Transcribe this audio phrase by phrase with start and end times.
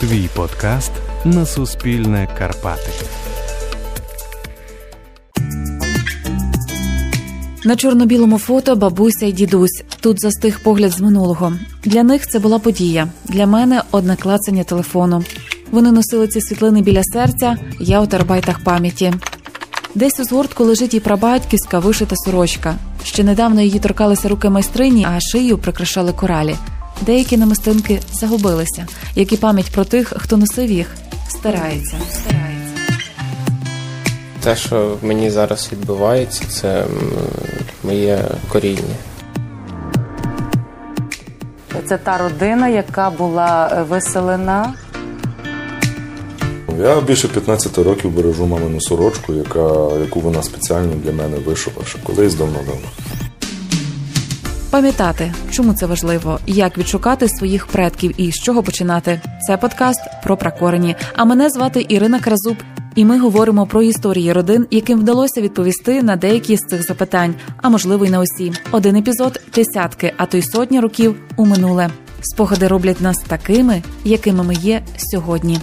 [0.00, 0.92] Твій подкаст
[1.24, 2.90] на Суспільне Карпати.
[7.64, 9.82] На чорно-білому фото бабуся й дідусь.
[10.00, 11.52] Тут застиг погляд з минулого.
[11.84, 13.08] Для них це була подія.
[13.24, 15.24] Для мене одне клацання телефону.
[15.70, 19.14] Вони носили ці світлини біля серця, я у тербайтах пам'яті.
[19.94, 22.74] Десь у згортку лежить і прабатьківська вишита сорочка.
[23.04, 26.56] Ще недавно її торкалися руки майстрині, а шию прикрашали коралі.
[27.00, 30.86] Деякі намистинки загубилися, як і пам'ять про тих, хто носив їх,
[31.28, 31.96] стирається.
[32.10, 32.82] стирається.
[34.42, 36.84] Те, що в мені зараз відбувається, це
[37.84, 38.96] моє коріння.
[41.88, 44.74] Це та родина, яка була е, виселена.
[46.80, 51.98] Я більше 15 років бережу мамину сорочку, яка, яку вона спеціально для мене вишила, ще
[51.98, 52.88] колись давно-давно.
[54.70, 59.20] Пам'ятати, чому це важливо, як відшукати своїх предків і з чого починати.
[59.46, 60.96] Це подкаст про пракорені.
[61.16, 62.56] А мене звати Ірина Кразуб.
[62.94, 67.68] І ми говоримо про історії родин, яким вдалося відповісти на деякі з цих запитань, а
[67.68, 68.52] можливо й на усі.
[68.70, 71.90] Один епізод десятки, а то й сотні років у минуле.
[72.20, 75.58] Спогади роблять нас такими, якими ми є сьогодні.